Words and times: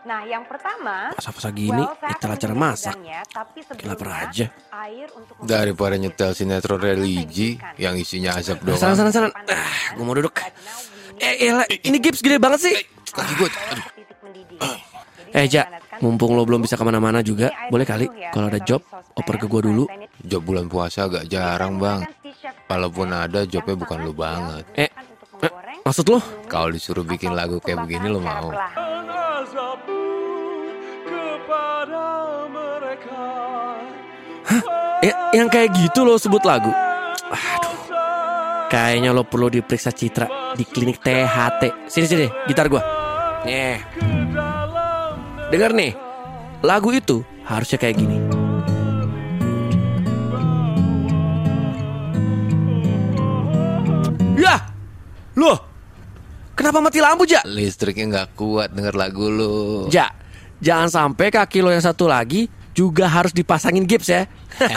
Nah, 0.00 0.24
yang 0.24 0.48
pertama, 0.48 1.12
Puasa-puasa 1.12 1.52
gini, 1.52 1.76
well, 1.76 1.92
nyetel 1.92 2.30
acara 2.32 2.54
masak. 2.56 2.96
pedangnya, 2.96 3.20
tapi 3.28 3.58
Kayak 3.60 3.84
lapar 3.84 4.08
sebelumnya, 4.08 4.32
aja. 4.32 4.46
air 4.80 5.08
untuk 5.12 5.34
Daripada 5.44 5.94
nyetel 5.94 6.30
sinetron 6.32 6.80
religi 6.80 7.50
yang 7.76 7.94
isinya 7.94 8.32
azab 8.32 8.64
doang. 8.64 8.80
Sana, 8.80 8.96
sana, 8.96 9.12
sana. 9.12 9.28
Ah, 9.28 9.92
gue 9.92 10.00
mau 10.00 10.16
duduk. 10.16 10.32
Eh, 11.16 11.46
elah, 11.46 11.68
ini 11.68 12.00
gips 12.00 12.24
gede 12.24 12.40
banget 12.40 12.60
sih. 12.64 12.76
Kaki 13.06 13.32
gue, 13.36 13.48
aduh. 13.50 13.86
Eh, 15.30 15.46
Ja, 15.46 15.62
mumpung 16.00 16.32
lo 16.32 16.42
belum 16.42 16.64
bisa 16.64 16.74
ke 16.74 16.82
mana-mana 16.82 17.20
juga, 17.20 17.52
boleh 17.68 17.84
kali 17.84 18.02
kalau 18.32 18.48
ada 18.48 18.58
job, 18.58 18.80
oper 19.14 19.36
ke 19.36 19.46
gue 19.46 19.62
dulu. 19.62 19.84
Job 20.18 20.42
bulan 20.42 20.66
puasa 20.66 21.06
agak 21.06 21.28
jarang 21.28 21.76
bang. 21.76 22.02
Walaupun 22.66 23.08
ada, 23.10 23.44
jobnya 23.44 23.76
bukan 23.76 23.98
lu 24.00 24.10
banget. 24.10 24.64
Eh, 24.74 24.90
eh, 25.38 25.52
maksud 25.84 26.08
lo? 26.08 26.18
Kalau 26.46 26.72
disuruh 26.72 27.04
bikin 27.04 27.30
lagu 27.30 27.60
kayak 27.60 27.84
begini 27.84 28.08
lo 28.08 28.18
mau? 28.18 28.48
Ya, 35.00 35.14
yang 35.32 35.48
kayak 35.48 35.72
gitu 35.72 36.04
lo 36.04 36.20
sebut 36.20 36.44
lagu. 36.44 36.68
Aduh. 37.32 37.80
Kayaknya 38.68 39.16
lo 39.16 39.24
perlu 39.24 39.48
diperiksa 39.48 39.96
citra 39.96 40.52
di 40.52 40.68
klinik 40.68 41.00
THT. 41.00 41.88
Sini 41.88 42.06
sini, 42.06 42.26
gitar 42.44 42.68
gua. 42.68 42.84
Nih. 43.48 43.80
Dengar 45.48 45.72
nih. 45.72 45.96
Lagu 46.60 46.92
itu 46.92 47.24
harusnya 47.48 47.80
kayak 47.80 47.96
gini. 47.96 48.19
Kenapa 56.70 56.86
mati 56.86 57.02
lampu, 57.02 57.26
Ja? 57.26 57.42
Listriknya 57.42 58.06
nggak 58.06 58.38
kuat 58.38 58.70
denger 58.70 58.94
lagu 58.94 59.26
lu. 59.26 59.90
Ja, 59.90 60.06
jangan 60.62 60.86
sampai 60.86 61.34
kaki 61.34 61.66
lo 61.66 61.74
yang 61.74 61.82
satu 61.82 62.06
lagi 62.06 62.46
juga 62.78 63.10
harus 63.10 63.34
dipasangin 63.34 63.90
gips 63.90 64.06
ya. 64.06 64.30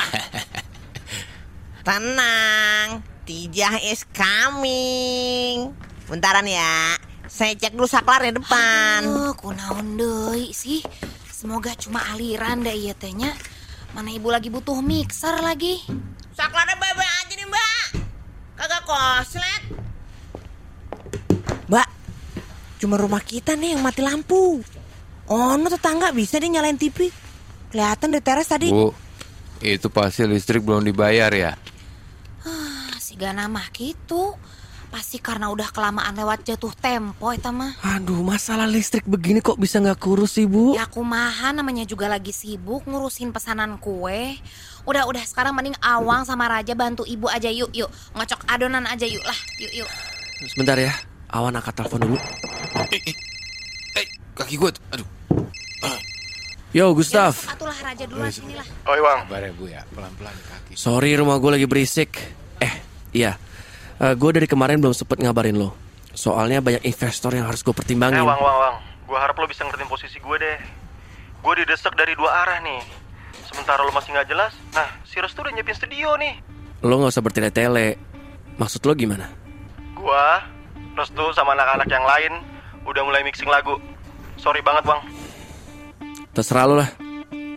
Tenang, 1.86 3.06
Tijah 3.30 3.78
is 3.86 4.10
coming. 4.10 5.70
Bentaran 6.10 6.50
ya, 6.50 6.98
saya 7.30 7.54
cek 7.54 7.78
dulu 7.78 7.86
saklarnya 7.86 8.42
depan. 8.42 9.06
Aduh, 9.06 9.38
kunaon 9.38 9.94
deui 9.94 10.50
sih. 10.50 10.82
Semoga 11.30 11.78
cuma 11.78 12.02
aliran 12.10 12.66
dah 12.66 12.74
iya 12.74 12.98
tehnya. 12.98 13.38
Mana 13.94 14.10
ibu 14.10 14.34
lagi 14.34 14.50
butuh 14.50 14.82
mixer 14.82 15.38
lagi. 15.46 15.78
Saklarnya 16.34 16.74
bebe 16.74 17.06
aja 17.06 17.34
nih 17.38 17.46
mbak, 17.46 17.86
kagak 18.58 18.82
koslet. 18.82 19.84
Mbak, 21.64 21.88
cuma 22.84 23.00
rumah 23.00 23.24
kita 23.24 23.56
nih 23.56 23.80
yang 23.80 23.82
mati 23.82 24.04
lampu. 24.04 24.60
Oh, 25.32 25.56
no 25.56 25.72
tetangga 25.72 26.12
bisa 26.12 26.36
deh 26.36 26.52
nyalain 26.52 26.76
TV. 26.76 27.08
Kelihatan 27.72 28.12
di 28.12 28.20
teras 28.20 28.52
tadi. 28.52 28.68
Bu, 28.68 28.92
itu 29.64 29.88
pasti 29.88 30.28
listrik 30.28 30.68
belum 30.68 30.84
dibayar 30.84 31.32
ya? 31.32 31.56
Ah, 32.44 32.92
si 33.00 33.16
Gana 33.16 33.48
mah 33.48 33.72
gitu. 33.72 34.36
Pasti 34.92 35.18
karena 35.18 35.50
udah 35.50 35.74
kelamaan 35.74 36.14
lewat 36.14 36.46
jatuh 36.46 36.76
tempo 36.76 37.34
eta 37.34 37.50
mah. 37.50 37.74
Aduh, 37.82 38.22
masalah 38.22 38.68
listrik 38.70 39.08
begini 39.08 39.42
kok 39.42 39.58
bisa 39.58 39.82
nggak 39.82 39.98
kurus 39.98 40.38
sih, 40.38 40.46
Bu? 40.46 40.78
Ya 40.78 40.86
kumaha 40.86 41.50
namanya 41.56 41.88
juga 41.88 42.06
lagi 42.12 42.30
sibuk 42.30 42.86
ngurusin 42.86 43.34
pesanan 43.34 43.80
kue. 43.82 44.38
Udah 44.86 45.08
udah 45.08 45.24
sekarang 45.24 45.56
mending 45.56 45.80
Awang 45.82 46.28
sama 46.28 46.46
Raja 46.52 46.76
bantu 46.76 47.08
ibu 47.08 47.32
aja 47.32 47.48
yuk 47.48 47.72
yuk. 47.74 47.90
Ngocok 48.14 48.46
adonan 48.46 48.86
aja 48.86 49.08
yuk 49.08 49.24
lah 49.24 49.40
yuk 49.58 49.72
yuk. 49.82 49.90
Sebentar 50.52 50.78
ya. 50.78 50.94
Awan 51.34 51.58
angkat 51.58 51.74
telepon 51.74 52.00
dulu. 52.06 52.18
Eh, 53.98 54.06
kaki 54.38 54.56
gue, 54.56 54.70
aduh. 54.94 55.08
Yo, 56.74 56.90
Ya, 56.90 56.94
Gustaf. 56.94 57.46
masuk 57.46 57.54
atulah 57.54 57.78
Raja 57.86 58.06
duluan 58.10 58.34
sini 58.34 58.54
lah. 58.58 58.66
Oi 58.90 58.98
Wang, 58.98 59.30
Sabar 59.30 59.42
ya 59.46 59.52
bu 59.54 59.66
ya, 59.70 59.82
pelan-pelan 59.94 60.34
kaki. 60.34 60.74
Sorry, 60.74 61.14
rumah 61.14 61.38
gue 61.38 61.52
lagi 61.54 61.68
berisik. 61.70 62.18
Eh, 62.58 62.74
iya. 63.14 63.38
gue 64.14 64.30
dari 64.34 64.50
kemarin 64.50 64.82
belum 64.82 64.94
sempet 64.94 65.22
ngabarin 65.22 65.58
lo. 65.58 65.74
Soalnya 66.14 66.62
banyak 66.62 66.82
investor 66.82 67.34
yang 67.34 67.46
harus 67.46 67.62
gue 67.62 67.74
eh 67.74 67.78
pertimbangin. 67.78 68.26
Wang 68.26 68.42
Wang 68.42 68.58
Wang, 68.58 68.76
gue 69.06 69.18
harap 69.18 69.38
lo 69.38 69.46
bisa 69.46 69.66
ngertiin 69.66 69.86
posisi 69.86 70.18
gue 70.18 70.38
deh. 70.38 70.58
Gue 71.42 71.54
didesak 71.62 71.94
dari 71.94 72.14
dua 72.14 72.46
arah 72.46 72.58
nih. 72.62 72.82
Sementara 73.46 73.86
lo 73.86 73.94
masih 73.94 74.14
nggak 74.14 74.28
jelas, 74.30 74.54
nah 74.74 74.90
si 75.06 75.22
Restu 75.22 75.42
udah 75.42 75.54
nyiapin 75.54 75.78
studio 75.78 76.18
nih. 76.18 76.42
Lo 76.82 76.98
nggak 76.98 77.14
usah 77.14 77.22
bertele-tele. 77.22 77.98
Maksud 78.58 78.82
lo 78.84 78.94
gimana? 78.94 79.30
Gue, 79.94 80.26
Restu 80.94 81.26
sama 81.34 81.58
anak-anak 81.58 81.90
yang 81.90 82.06
lain 82.06 82.34
udah 82.86 83.02
mulai 83.02 83.26
mixing 83.26 83.50
lagu. 83.50 83.82
Sorry 84.38 84.62
banget 84.62 84.86
Bang. 84.86 85.02
Terserah 86.34 86.66
lo 86.70 86.76
lah. 86.82 86.90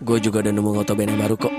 Gue 0.00 0.20
juga 0.20 0.44
udah 0.44 0.52
nemu 0.52 0.70
ngoto 0.76 0.92
band 0.92 1.12
yang 1.12 1.20
baru 1.20 1.36
kok. 1.36 1.54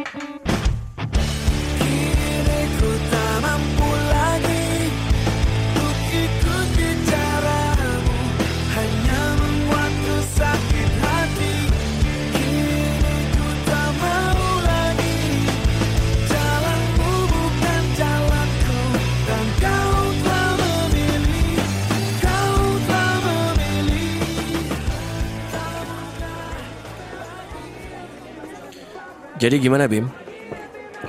Jadi 29.38 29.62
gimana 29.62 29.86
Bim? 29.86 30.09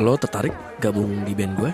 Lo 0.05 0.21
tertarik 0.21 0.53
gabung 0.85 1.25
di 1.25 1.33
band 1.33 1.53
gue? 1.57 1.73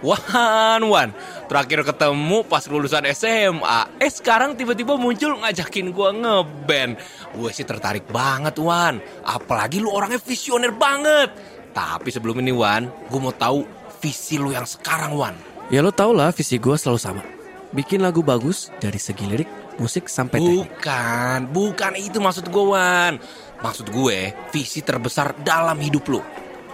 Wan, 0.00 0.80
Wan, 0.88 1.12
terakhir 1.44 1.84
ketemu 1.84 2.40
pas 2.48 2.64
lulusan 2.64 3.04
SMA. 3.12 4.00
Eh 4.00 4.08
sekarang 4.08 4.56
tiba-tiba 4.56 4.96
muncul 4.96 5.36
ngajakin 5.36 5.92
gua 5.92 6.08
ngeband. 6.16 6.96
Gue 7.36 7.52
sih 7.52 7.68
tertarik 7.68 8.08
banget, 8.08 8.56
Wan. 8.64 8.96
Apalagi 9.28 9.76
lu 9.76 9.92
orangnya 9.92 10.16
visioner 10.16 10.72
banget. 10.72 11.36
Tapi 11.76 12.08
sebelum 12.08 12.40
ini, 12.40 12.48
Wan, 12.48 12.88
gue 12.88 13.20
mau 13.20 13.36
tahu 13.36 13.68
visi 14.00 14.40
lu 14.40 14.56
yang 14.56 14.64
sekarang, 14.64 15.12
Wan. 15.12 15.36
Ya 15.68 15.84
lo 15.84 15.92
tau 15.92 16.16
lah 16.16 16.32
visi 16.32 16.56
gue 16.56 16.80
selalu 16.80 16.96
sama. 16.96 17.22
Bikin 17.70 18.00
lagu 18.00 18.24
bagus 18.24 18.72
dari 18.80 18.96
segi 18.96 19.28
lirik, 19.28 19.76
musik 19.76 20.08
sampai 20.08 20.40
teknik. 20.40 20.64
Bukan, 20.64 21.38
bukan 21.52 21.92
itu 22.00 22.18
maksud 22.24 22.48
gue, 22.48 22.64
Wan. 22.72 23.20
Maksud 23.60 23.92
gue, 23.92 24.32
visi 24.48 24.80
terbesar 24.80 25.36
dalam 25.44 25.76
hidup 25.76 26.04
lu. 26.08 26.20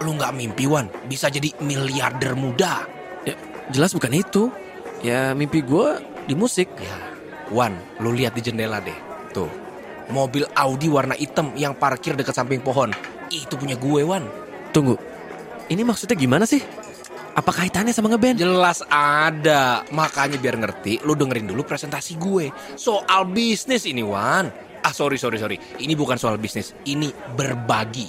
Lu 0.03 0.11
nggak 0.15 0.31
mimpi, 0.31 0.63
Wan, 0.69 0.87
bisa 1.09 1.27
jadi 1.27 1.51
miliarder 1.59 2.37
muda. 2.37 2.87
Ya, 3.27 3.35
jelas 3.73 3.91
bukan 3.91 4.15
itu. 4.15 4.47
Ya 5.03 5.35
mimpi 5.35 5.59
gue 5.61 5.99
di 6.25 6.33
musik. 6.33 6.71
Ya, 6.79 6.95
Wan, 7.51 7.75
lu 7.99 8.15
lihat 8.15 8.39
di 8.39 8.41
jendela 8.41 8.79
deh. 8.79 8.95
Tuh, 9.35 9.51
mobil 10.07 10.47
Audi 10.55 10.87
warna 10.87 11.13
hitam 11.19 11.51
yang 11.59 11.75
parkir 11.75 12.15
dekat 12.15 12.33
samping 12.33 12.63
pohon. 12.63 12.95
Itu 13.27 13.59
punya 13.59 13.75
gue, 13.75 14.01
Wan. 14.07 14.23
Tunggu, 14.71 14.95
ini 15.67 15.83
maksudnya 15.83 16.15
gimana 16.15 16.47
sih? 16.47 16.63
Apa 17.37 17.53
kaitannya 17.53 17.93
sama 17.93 18.09
ngeband? 18.09 18.41
Jelas 18.41 18.81
ada. 18.89 19.85
Makanya 19.93 20.41
biar 20.41 20.57
ngerti, 20.57 21.05
lu 21.05 21.13
dengerin 21.13 21.51
dulu 21.51 21.61
presentasi 21.61 22.17
gue. 22.17 22.49
Soal 22.73 23.29
bisnis 23.29 23.85
ini, 23.85 24.01
Wan. 24.01 24.49
Ah, 24.87 24.95
sorry, 24.95 25.19
sorry, 25.19 25.35
sorry. 25.35 25.59
Ini 25.83 25.99
bukan 25.99 26.15
soal 26.15 26.39
bisnis. 26.39 26.71
Ini 26.87 27.11
berbagi. 27.35 28.07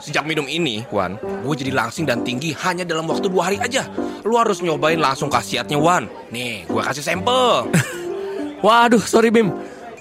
Sejak 0.00 0.24
minum 0.24 0.48
ini, 0.48 0.88
Wan, 0.88 1.20
gue 1.20 1.54
jadi 1.60 1.68
langsing 1.68 2.08
dan 2.08 2.24
tinggi 2.24 2.56
hanya 2.64 2.88
dalam 2.88 3.04
waktu 3.04 3.28
dua 3.28 3.52
hari 3.52 3.60
aja. 3.60 3.84
Lu 4.24 4.40
harus 4.40 4.64
nyobain 4.64 4.96
langsung 4.96 5.28
khasiatnya, 5.28 5.76
Wan. 5.76 6.08
Nih, 6.32 6.64
gue 6.64 6.80
kasih 6.80 7.04
sampel. 7.04 7.68
Waduh, 8.64 9.04
sorry 9.04 9.28
Bim. 9.28 9.52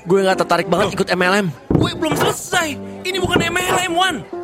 Gue 0.07 0.23
nggak 0.23 0.47
tertarik 0.47 0.71
banget 0.71 0.95
ikut 0.95 1.11
MLM. 1.11 1.51
Gue 1.75 1.91
belum 1.91 2.15
selesai. 2.15 2.79
Ini 3.03 3.19
bukan 3.19 3.51
MLM, 3.51 3.91
Wan. 3.99 4.15
Wan. 4.23 4.40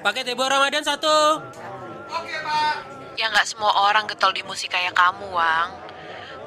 Pakai 0.00 0.24
tebo 0.24 0.48
Ramadan 0.48 0.80
satu. 0.80 1.44
Ya 3.20 3.28
nggak 3.28 3.44
semua 3.44 3.68
orang 3.84 4.08
getol 4.08 4.32
di 4.32 4.40
musik 4.48 4.72
kayak 4.72 4.96
kamu, 4.96 5.28
Wang. 5.28 5.68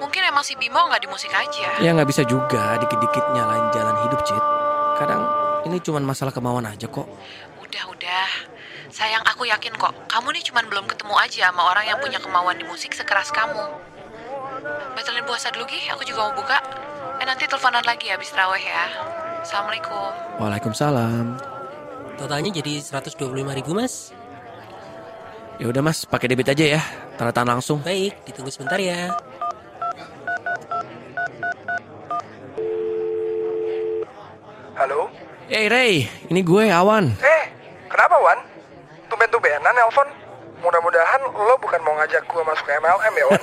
Mungkin 0.01 0.25
emang 0.25 0.41
si 0.41 0.57
Bimo 0.57 0.81
nggak 0.81 1.05
di 1.05 1.09
musik 1.09 1.29
aja. 1.29 1.77
Ya 1.77 1.93
nggak 1.93 2.09
bisa 2.09 2.25
juga 2.25 2.81
dikit-dikit 2.81 3.21
nyalain 3.29 3.69
jalan 3.69 3.93
hidup, 4.09 4.25
Cit. 4.25 4.41
Kadang 4.97 5.21
ini 5.69 5.77
cuma 5.85 6.01
masalah 6.01 6.33
kemauan 6.33 6.65
aja 6.65 6.89
kok. 6.89 7.05
Udah, 7.61 7.83
udah. 7.93 8.29
Sayang, 8.89 9.21
aku 9.21 9.45
yakin 9.45 9.77
kok. 9.77 9.93
Kamu 10.09 10.33
nih 10.33 10.43
cuma 10.49 10.65
belum 10.65 10.89
ketemu 10.89 11.13
aja 11.13 11.53
sama 11.53 11.69
orang 11.69 11.85
yang 11.85 12.01
punya 12.01 12.17
kemauan 12.17 12.57
di 12.57 12.65
musik 12.65 12.97
sekeras 12.97 13.29
kamu. 13.29 13.69
Batalin 14.97 15.25
puasa 15.29 15.53
dulu, 15.53 15.69
Gi. 15.69 15.93
Aku 15.93 16.01
juga 16.01 16.25
mau 16.25 16.33
buka. 16.33 16.57
Eh, 17.21 17.25
nanti 17.29 17.45
teleponan 17.45 17.85
lagi 17.85 18.09
habis 18.09 18.33
terawih 18.33 18.65
ya. 18.65 18.85
Assalamualaikum. 19.45 20.41
Waalaikumsalam. 20.41 21.52
Totalnya 22.17 22.53
jadi 22.53 22.79
125 22.79 23.17
ribu 23.33 23.71
mas. 23.73 24.13
Ya 25.61 25.69
udah 25.69 25.81
mas, 25.85 26.05
pakai 26.05 26.29
debit 26.33 26.49
aja 26.49 26.65
ya. 26.77 26.81
Tanda 27.17 27.33
tangan 27.33 27.57
langsung. 27.57 27.81
Baik, 27.81 28.17
ditunggu 28.25 28.49
sebentar 28.49 28.77
ya. 28.77 29.13
Halo? 34.73 35.09
Hey 35.45 35.69
Ray, 35.69 35.93
ini 36.33 36.41
gue 36.41 36.73
Awan. 36.73 37.13
Eh, 37.21 37.43
kenapa 37.85 38.17
Wan? 38.17 38.39
Tumben-tumbenan 39.05 39.69
nelpon. 39.69 40.09
Mudah-mudahan 40.65 41.21
lo 41.29 41.53
bukan 41.59 41.77
mau 41.85 41.93
ngajak 42.01 42.23
gue 42.25 42.41
masuk 42.41 42.65
ke 42.65 42.73
MLM 42.81 43.13
ya 43.13 43.25
Wan? 43.29 43.41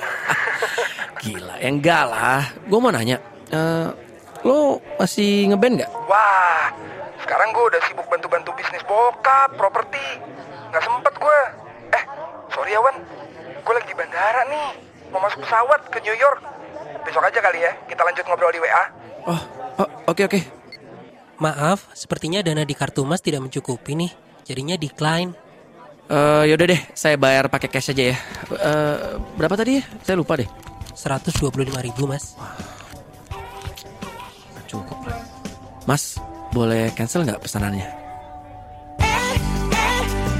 Gila, 1.23 1.55
ya 1.61 1.69
enggak 1.71 2.03
lah. 2.11 2.43
Gue 2.67 2.79
mau 2.83 2.91
nanya, 2.91 3.21
eh, 3.53 3.87
lo 4.43 4.83
masih 4.99 5.53
ngeband 5.53 5.79
nggak? 5.79 5.91
Wah, 6.09 6.67
sekarang 7.31 7.55
gue 7.55 7.63
udah 7.63 7.81
sibuk 7.87 8.07
bantu-bantu 8.11 8.51
bisnis 8.59 8.83
bokap, 8.83 9.55
properti. 9.55 10.03
Nggak 10.67 10.83
sempet 10.83 11.15
gue. 11.15 11.39
Eh, 11.95 12.03
sorry 12.51 12.75
ya 12.75 12.83
Wan. 12.83 12.99
Gue 13.63 13.71
lagi 13.71 13.87
di 13.87 13.95
bandara 13.95 14.43
nih. 14.51 14.69
Mau 15.15 15.23
masuk 15.23 15.39
pesawat 15.47 15.79
ke 15.87 16.03
New 16.03 16.11
York. 16.11 16.43
Besok 17.07 17.23
aja 17.23 17.39
kali 17.39 17.63
ya, 17.63 17.71
kita 17.87 18.03
lanjut 18.03 18.27
ngobrol 18.27 18.51
di 18.51 18.59
WA. 18.59 18.83
Oh, 19.31 19.41
oh, 19.79 19.89
oke 20.11 20.27
oke. 20.27 20.43
Maaf, 21.39 21.87
sepertinya 21.95 22.43
dana 22.43 22.67
di 22.67 22.75
kartu 22.75 23.07
Mas 23.07 23.23
tidak 23.23 23.47
mencukupi 23.47 23.95
nih. 23.95 24.11
Jadinya 24.43 24.75
decline. 24.75 25.31
Eh, 26.11 26.51
yaudah 26.51 26.67
deh, 26.67 26.81
saya 26.91 27.15
bayar 27.15 27.47
pakai 27.47 27.71
cash 27.71 27.95
aja 27.95 28.11
ya. 28.11 28.17
Eh, 28.59 28.97
berapa 29.39 29.55
tadi 29.55 29.79
ya? 29.79 29.83
Saya 30.03 30.19
lupa 30.19 30.35
deh. 30.35 30.51
125 30.99 31.47
ribu 31.79 32.11
Mas. 32.11 32.35
Cukup 34.67 34.99
lah. 35.07 35.23
Mas, 35.87 36.19
boleh 36.51 36.91
cancel 36.91 37.23
nggak 37.23 37.39
pesanannya? 37.39 37.87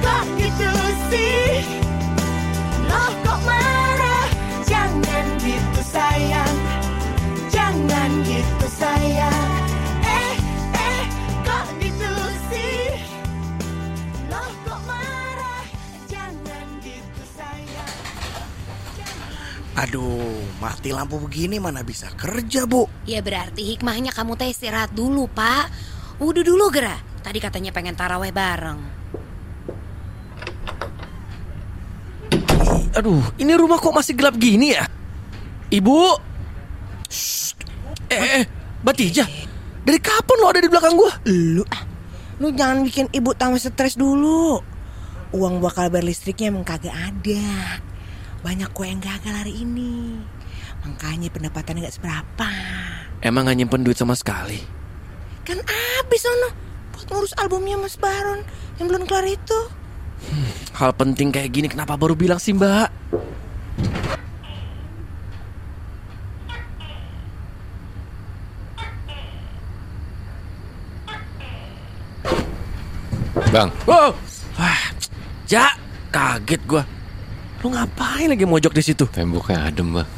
Kok 0.01 0.25
gitu 0.35 0.71
sih? 1.07 1.63
Loh 2.85 3.11
kok 3.23 3.39
marah? 3.47 4.27
Jangan 4.67 5.25
gitu 5.39 5.81
sayang 5.81 6.55
Jangan 7.47 8.11
gitu 8.27 8.67
sayang 8.75 9.63
Eh, 10.03 10.35
eh, 10.75 11.03
kok 11.47 11.67
gitu 11.79 12.11
sih? 12.51 12.79
Loh 14.27 14.51
kok 14.67 14.81
marah? 14.83 15.63
Jangan 16.11 16.65
gitu 16.83 17.23
sayang 17.31 17.95
Aduh, 19.79 20.43
mati 20.59 20.91
lampu 20.91 21.17
begini 21.23 21.55
mana 21.57 21.81
bisa 21.87 22.11
kerja, 22.19 22.67
Bu? 22.67 22.91
Ya 23.07 23.23
berarti 23.23 23.63
hikmahnya 23.63 24.11
kamu 24.11 24.35
teh 24.35 24.51
istirahat 24.51 24.91
dulu, 24.91 25.31
Pak. 25.31 25.71
Udah 26.21 26.43
dulu, 26.45 26.69
Gera. 26.69 27.01
Tadi 27.25 27.41
katanya 27.41 27.73
pengen 27.73 27.97
taraweh 27.97 28.29
bareng. 28.29 29.01
Aduh, 32.93 33.25
ini 33.41 33.57
rumah 33.57 33.81
kok 33.81 33.95
masih 33.95 34.13
gelap 34.13 34.37
gini 34.37 34.77
ya? 34.77 34.85
Ibu? 35.73 35.97
Shh. 37.09 37.57
Eh, 38.11 38.19
eh, 38.19 38.31
eh, 38.43 38.45
Batijah. 38.85 39.25
Dari 39.81 39.97
kapan 39.97 40.37
lo 40.37 40.47
ada 40.53 40.61
di 40.61 40.69
belakang 40.69 40.93
gua? 40.93 41.09
Lu 41.25 41.65
ah, 41.73 41.81
lu 42.37 42.53
jangan 42.53 42.85
bikin 42.85 43.09
ibu 43.09 43.33
tambah 43.33 43.57
stres 43.57 43.97
dulu. 43.97 44.61
Uang 45.33 45.57
bakal 45.63 45.89
bayar 45.89 46.05
listriknya 46.05 46.53
emang 46.53 46.67
kagak 46.67 46.93
ada. 46.93 47.81
Banyak 48.45 48.69
kue 48.75 48.91
yang 48.91 49.01
gagal 49.01 49.31
hari 49.31 49.63
ini. 49.63 50.21
Makanya 50.85 51.33
pendapatannya 51.33 51.87
nggak 51.87 51.95
seberapa. 51.97 52.49
Emang 53.23 53.47
gak 53.47 53.57
nyimpen 53.57 53.85
duit 53.85 53.95
sama 53.97 54.13
sekali? 54.17 54.80
Kan 55.41 55.57
abis 56.01 56.23
ono 56.29 56.49
buat 56.93 57.07
ngurus 57.09 57.33
albumnya 57.41 57.77
Mas 57.81 57.97
Baron 57.97 58.45
yang 58.77 58.85
belum 58.89 59.09
kelar 59.09 59.25
itu. 59.25 59.59
Hal 60.77 60.93
penting 60.93 61.33
kayak 61.33 61.49
gini 61.49 61.67
kenapa 61.69 61.97
baru 61.97 62.13
bilang 62.13 62.37
sih 62.37 62.53
mbak? 62.53 62.89
Bang, 73.51 73.67
Wow, 73.83 74.15
wah, 74.55 74.83
ja, 75.43 75.75
kaget 76.07 76.61
gua. 76.63 76.87
Lu 77.59 77.67
ngapain 77.67 78.31
lagi 78.31 78.47
mojok 78.47 78.71
di 78.71 78.79
situ? 78.79 79.03
temboknya 79.11 79.67
adem 79.67 79.91
bang. 79.91 80.09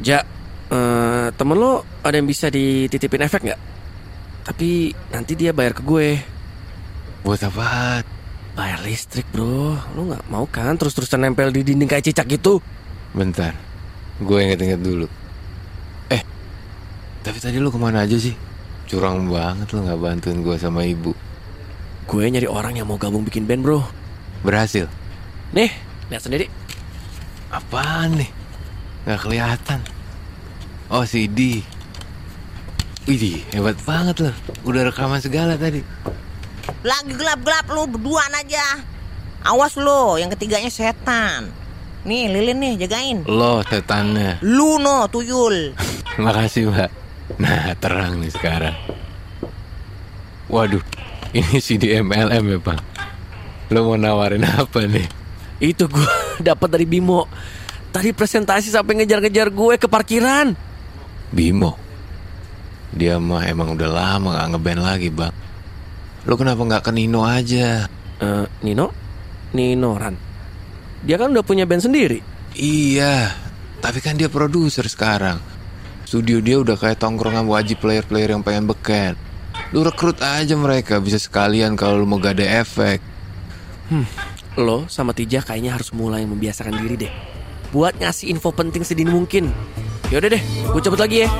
Ja, 0.00 0.24
eh, 0.70 1.28
temen 1.34 1.56
lo 1.58 1.84
ada 2.00 2.16
yang 2.16 2.28
bisa 2.28 2.48
dititipin 2.48 3.24
efek 3.26 3.42
nggak? 3.48 3.60
Tapi 4.44 4.92
nanti 5.12 5.32
dia 5.34 5.56
bayar 5.56 5.72
ke 5.72 5.82
gue. 5.82 6.20
Buat 7.24 7.48
apaan? 7.48 8.04
Bayar 8.54 8.86
listrik 8.86 9.26
bro, 9.34 9.74
lu 9.98 10.14
nggak 10.14 10.30
mau 10.30 10.46
kan 10.46 10.78
terus-terusan 10.78 11.26
nempel 11.26 11.50
di 11.50 11.66
dinding 11.66 11.90
kayak 11.90 12.06
cicak 12.06 12.28
gitu? 12.38 12.62
Bentar, 13.10 13.50
gue 14.22 14.38
inget-inget 14.38 14.78
dulu. 14.78 15.10
Eh, 16.12 16.22
tapi 17.26 17.42
tadi 17.42 17.58
lu 17.58 17.72
ke 17.72 17.80
mana 17.80 18.06
aja 18.06 18.14
sih? 18.14 18.36
Curang 18.86 19.26
banget 19.26 19.74
lu 19.74 19.82
nggak 19.82 19.98
bantuin 19.98 20.38
gue 20.44 20.56
sama 20.60 20.86
ibu. 20.86 21.16
Gue 22.06 22.28
nyari 22.28 22.46
orang 22.46 22.78
yang 22.78 22.86
mau 22.86 23.00
gabung 23.00 23.24
bikin 23.24 23.48
band 23.48 23.64
bro. 23.64 23.80
Berhasil? 24.44 24.86
Nih, 25.56 25.72
lihat 26.12 26.22
sendiri. 26.22 26.46
Apaan 27.48 28.20
nih? 28.20 28.30
Nggak 29.08 29.20
kelihatan. 29.24 29.80
Oh, 30.94 31.02
CD. 31.02 31.58
Widih, 33.10 33.42
hebat 33.50 33.74
banget 33.82 34.30
loh. 34.30 34.34
Udah 34.62 34.86
rekaman 34.86 35.18
segala 35.18 35.58
tadi. 35.58 35.82
Lagi 36.86 37.10
gelap-gelap 37.18 37.66
lu 37.66 37.90
berduaan 37.90 38.30
aja. 38.30 38.78
Awas 39.42 39.74
lo, 39.74 40.22
yang 40.22 40.30
ketiganya 40.30 40.70
setan. 40.70 41.50
Nih, 42.06 42.30
lilin 42.30 42.62
nih, 42.62 42.86
jagain. 42.86 43.26
Lo 43.26 43.66
setannya. 43.66 44.38
Lu 44.46 44.78
no, 44.78 45.10
tuyul. 45.10 45.74
Makasih 46.22 46.70
mbak 46.70 46.90
Nah 47.42 47.74
terang 47.82 48.22
nih 48.22 48.30
sekarang 48.30 48.76
Waduh 50.46 50.78
Ini 51.34 51.58
CD 51.58 51.98
MLM 51.98 52.44
ya 52.54 52.58
bang 52.62 52.80
Lo 53.74 53.90
mau 53.90 53.98
nawarin 53.98 54.46
apa 54.46 54.86
nih 54.86 55.10
Itu 55.58 55.90
gue 55.90 56.06
dapat 56.54 56.68
dari 56.70 56.86
Bimo. 56.86 57.26
Tadi 57.90 58.14
presentasi 58.14 58.70
sampai 58.70 59.02
ngejar-ngejar 59.02 59.50
gue 59.50 59.74
ke 59.78 59.86
parkiran. 59.86 60.73
Bimo 61.34 61.74
Dia 62.94 63.18
mah 63.18 63.42
emang 63.42 63.74
udah 63.74 63.90
lama 63.90 64.38
gak 64.38 64.48
ngeband 64.54 64.80
lagi 64.80 65.10
bang 65.10 65.34
Lo 66.24 66.38
kenapa 66.38 66.62
gak 66.62 66.88
ke 66.88 66.90
Nino 66.94 67.26
aja 67.26 67.90
Eh, 68.22 68.46
Nino? 68.62 68.94
Nino 69.52 69.98
Ran. 69.98 70.14
Dia 71.02 71.18
kan 71.18 71.34
udah 71.34 71.42
punya 71.44 71.66
band 71.66 71.82
sendiri. 71.82 72.22
Iya 72.54 73.34
Tapi 73.82 73.98
kan 73.98 74.14
dia 74.14 74.30
produser 74.30 74.86
sekarang 74.86 75.42
Studio 76.06 76.38
dia 76.38 76.62
udah 76.62 76.78
kayak 76.78 77.02
tongkrongan 77.02 77.50
wajib 77.50 77.82
player-player 77.82 78.38
yang 78.38 78.46
pengen 78.46 78.70
beken 78.70 79.18
Lu 79.74 79.82
rekrut 79.82 80.22
aja 80.22 80.54
mereka 80.54 81.02
Bisa 81.02 81.18
sekalian 81.18 81.74
kalau 81.74 81.98
lu 81.98 82.06
mau 82.06 82.22
gak 82.22 82.38
ada 82.38 82.62
efek 82.62 83.02
Lo 84.54 84.86
sama 84.86 85.10
Tija 85.10 85.42
kayaknya 85.42 85.74
harus 85.74 85.90
mulai 85.90 86.22
membiasakan 86.24 86.78
diri 86.78 86.94
deh. 87.06 87.12
Buat 87.74 87.98
ngasih 87.98 88.30
info 88.30 88.54
penting 88.54 88.86
sedini 88.86 89.10
mungkin. 89.10 89.50
Yaudah 90.14 90.30
deh, 90.30 90.42
gue 90.70 90.78
cabut 90.78 91.00
lagi 91.02 91.26
ya. 91.26 91.30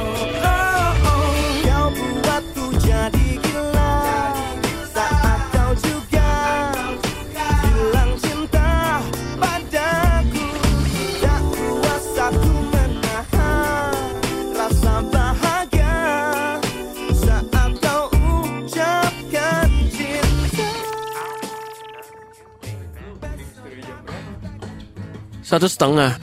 Satu 25.46 25.70
setengah. 25.70 26.18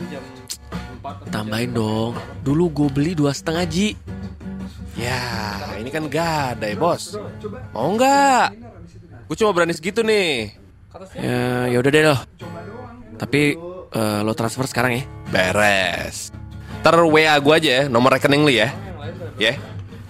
Tambahin 1.31 1.71
dong. 1.71 2.13
Dulu 2.43 2.63
gue 2.69 2.89
beli 2.91 3.11
dua 3.15 3.31
setengah 3.31 3.63
ji. 3.65 3.95
Ya, 4.99 5.23
ini 5.79 5.87
kan 5.87 6.11
gadai, 6.11 6.75
bos. 6.75 7.15
Mau 7.71 7.95
nggak? 7.95 8.47
Gue 9.31 9.35
cuma 9.39 9.55
berani 9.55 9.71
segitu 9.71 10.03
nih. 10.03 10.51
Ya, 11.15 11.71
yaudah 11.71 11.91
deh 11.91 12.03
lo. 12.03 12.17
Tapi 13.15 13.55
eh, 13.95 14.19
lo 14.27 14.35
transfer 14.35 14.67
sekarang 14.67 14.99
ya. 14.99 15.03
Beres. 15.31 16.35
Ntar 16.83 16.99
WA 17.07 17.39
gue 17.39 17.53
aja 17.55 17.69
ya, 17.71 17.83
nomor 17.87 18.11
rekening 18.19 18.43
lu 18.43 18.51
ya. 18.51 18.75
Ya. 19.39 19.55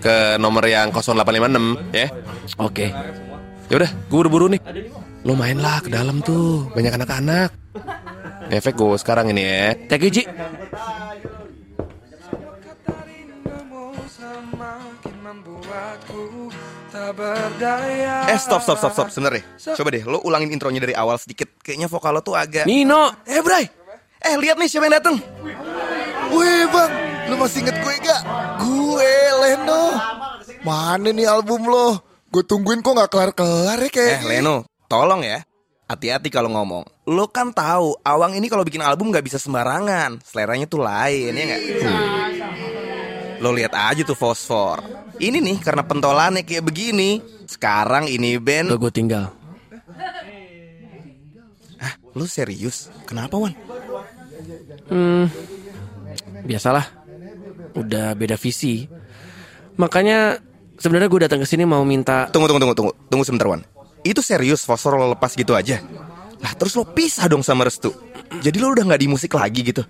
Ke 0.01 0.41
nomor 0.41 0.65
yang 0.65 0.89
0856 0.89 1.93
ya. 1.93 2.07
Oke. 2.57 2.89
Ya 3.69 3.73
udah, 3.77 3.91
gue 3.93 4.17
buru-buru 4.17 4.49
nih. 4.49 4.61
Lo 5.21 5.37
main 5.37 5.61
lah 5.61 5.85
ke 5.85 5.93
dalam 5.93 6.25
tuh, 6.25 6.65
banyak 6.73 6.97
anak-anak. 6.97 7.53
Efek 8.51 8.73
gue 8.75 8.97
sekarang 8.97 9.29
ini 9.29 9.45
ya. 9.45 9.67
Thank 9.85 10.09
you 10.09 10.11
Ji. 10.11 10.23
Eh 18.27 18.39
stop 18.39 18.61
stop 18.61 18.77
stop 18.77 18.93
stop 18.93 19.07
sebentar 19.07 19.39
deh. 19.39 19.43
Coba 19.55 19.89
deh 19.91 20.03
lo 20.03 20.19
ulangin 20.27 20.51
intronya 20.51 20.83
dari 20.83 20.95
awal 20.95 21.15
sedikit. 21.15 21.47
Kayaknya 21.63 21.87
vokal 21.87 22.11
lo 22.17 22.21
tuh 22.21 22.35
agak 22.35 22.67
Nino. 22.67 23.15
Eh 23.23 23.39
Bray. 23.39 23.65
Eh 24.21 24.35
lihat 24.37 24.59
nih 24.59 24.69
siapa 24.69 24.85
yang 24.85 25.01
datang. 25.01 25.17
Wih 26.31 26.63
bang, 26.71 26.91
lu 27.27 27.35
masih 27.35 27.59
inget 27.65 27.75
gue 27.83 27.95
gak? 28.07 28.21
Gue 28.63 29.11
Leno. 29.43 29.83
Mana 30.63 31.09
nih 31.11 31.27
album 31.27 31.67
lo? 31.67 31.99
Gue 32.31 32.45
tungguin 32.47 32.79
kok 32.79 32.95
gak 32.95 33.11
kelar-kelar 33.11 33.75
ya 33.81 33.89
kayak. 33.91 34.11
Eh 34.21 34.21
Leno, 34.29 34.63
tolong 34.87 35.25
ya. 35.25 35.43
Hati-hati 35.91 36.31
kalau 36.31 36.47
ngomong. 36.55 36.87
Lo 37.11 37.27
kan 37.27 37.51
tahu, 37.51 37.99
Awang 37.99 38.39
ini 38.39 38.47
kalau 38.47 38.63
bikin 38.63 38.79
album 38.79 39.11
nggak 39.11 39.27
bisa 39.27 39.35
sembarangan. 39.35 40.23
Seleranya 40.23 40.63
tuh 40.63 40.79
lain 40.79 41.35
ya 41.35 41.43
nggak? 41.51 41.61
Lo 43.43 43.51
lihat 43.51 43.75
aja 43.75 43.99
tuh 44.07 44.15
fosfor. 44.15 44.79
Ini 45.21 45.37
nih 45.37 45.57
karena 45.61 45.85
pentolannya 45.85 46.41
kayak 46.41 46.65
begini. 46.65 47.21
Sekarang 47.45 48.09
ini 48.09 48.41
band. 48.41 48.73
Udah 48.73 48.81
gue 48.81 48.91
tinggal. 48.91 49.25
Ah, 51.77 51.93
lo 52.17 52.25
serius? 52.25 52.89
Kenapa 53.05 53.37
Wan? 53.37 53.53
Hmm, 54.89 55.29
biasalah. 56.41 56.89
Udah 57.77 58.17
beda 58.17 58.33
visi. 58.33 58.89
Makanya 59.77 60.41
sebenarnya 60.81 61.09
gue 61.13 61.21
datang 61.29 61.39
ke 61.41 61.47
sini 61.47 61.69
mau 61.69 61.85
minta. 61.85 62.25
Tunggu 62.33 62.49
tunggu 62.49 62.61
tunggu 62.65 62.75
tunggu 62.75 62.93
tunggu 63.13 63.25
sebentar 63.25 63.45
Wan. 63.45 63.61
Itu 64.01 64.25
serius 64.25 64.65
fosfor 64.65 64.97
lo 64.97 65.13
lepas 65.13 65.37
gitu 65.37 65.53
aja? 65.53 65.77
Lah 66.41 66.57
terus 66.57 66.73
lo 66.73 66.89
pisah 66.89 67.29
dong 67.29 67.45
sama 67.45 67.69
Restu. 67.69 67.93
Jadi 68.41 68.57
lo 68.57 68.73
udah 68.73 68.89
nggak 68.89 69.01
di 69.05 69.05
musik 69.05 69.37
lagi 69.37 69.61
gitu? 69.61 69.85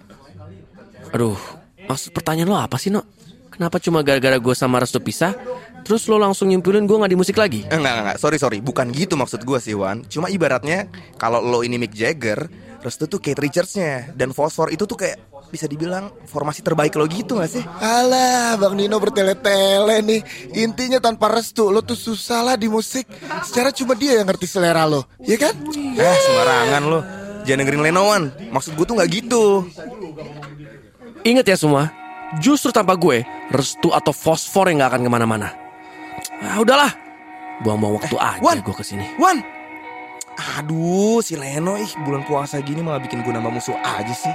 Aduh, 1.16 1.40
maksud 1.88 2.12
pertanyaan 2.12 2.52
lo 2.52 2.60
apa 2.60 2.76
sih, 2.76 2.92
No? 2.92 3.08
Kenapa 3.52 3.78
cuma 3.84 4.00
gara-gara 4.02 4.40
gue 4.40 4.56
sama 4.56 4.80
Restu 4.80 5.04
pisah, 5.04 5.36
terus 5.84 6.08
lo 6.08 6.16
langsung 6.16 6.48
nyimpulin 6.48 6.88
gue 6.88 6.98
nggak 6.98 7.12
di 7.12 7.20
musik 7.20 7.36
lagi? 7.36 7.68
Eh, 7.68 7.76
Enggak, 7.76 7.92
enggak, 7.94 8.04
enggak, 8.08 8.18
sorry, 8.18 8.38
sorry 8.40 8.58
Bukan 8.64 8.90
gitu 8.96 9.20
maksud 9.20 9.44
gue 9.44 9.60
sih, 9.60 9.76
Wan 9.76 10.08
Cuma 10.08 10.32
ibaratnya 10.32 10.88
Kalau 11.20 11.44
lo 11.44 11.60
ini 11.62 11.76
Mick 11.76 11.92
Jagger 11.92 12.48
Restu 12.82 13.06
tuh 13.06 13.20
Kate 13.22 13.38
Richards-nya 13.38 14.16
Dan 14.16 14.32
Fosfor 14.34 14.72
itu 14.72 14.88
tuh 14.88 14.96
kayak 14.98 15.20
Bisa 15.52 15.68
dibilang 15.68 16.10
formasi 16.26 16.64
terbaik 16.64 16.96
lo 16.96 17.06
gitu 17.12 17.38
gak 17.38 17.52
sih? 17.52 17.62
Alah, 17.84 18.56
Bang 18.56 18.80
Nino 18.80 18.98
bertele-tele 19.04 20.00
nih. 20.00 20.22
Intinya 20.56 21.04
tanpa 21.04 21.28
restu, 21.28 21.68
lo 21.76 21.84
tuh 21.84 22.00
susah 22.00 22.40
lah 22.40 22.56
di 22.56 22.72
musik. 22.72 23.04
Secara 23.44 23.76
cuma 23.76 23.92
dia 24.00 24.16
yang 24.16 24.32
ngerti 24.32 24.48
selera 24.48 24.88
lo, 24.88 25.12
ya 25.20 25.36
kan? 25.36 25.52
Eh, 25.76 26.18
sembarangan 26.24 26.84
lo 26.88 27.00
Jangan 27.44 27.68
dengerin 27.68 27.84
Leno, 27.84 28.02
Wan 28.08 28.24
Maksud 28.54 28.80
gue 28.80 28.86
tuh 28.88 28.96
gak 28.96 29.12
gitu 29.12 29.44
Ingat 31.22 31.46
ya 31.46 31.58
semua, 31.60 31.92
justru 32.40 32.72
tanpa 32.72 32.96
gue, 32.96 33.26
Restu 33.52 33.92
atau 33.92 34.16
Fosfor 34.16 34.72
yang 34.72 34.80
nggak 34.80 34.92
akan 34.96 35.02
ke 35.04 35.12
mana-mana. 35.12 35.50
Ah, 36.42 36.62
udahlah, 36.62 36.92
buang-buang 37.66 38.00
waktu 38.00 38.16
aja 38.16 38.40
Wan. 38.40 38.62
gue 38.62 38.76
ke 38.76 38.86
sini. 38.86 39.06
Wan 39.20 39.42
Aduh, 40.58 41.20
si 41.22 41.36
Leno 41.36 41.76
ih 41.78 41.92
bulan 42.02 42.24
puasa 42.26 42.64
gini 42.64 42.82
malah 42.82 43.04
bikin 43.04 43.22
gue 43.22 43.30
nambah 43.36 43.52
musuh 43.52 43.76
aja 43.84 44.16
sih 44.16 44.34